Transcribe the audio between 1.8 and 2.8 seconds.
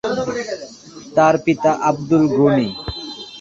Abdul Gani.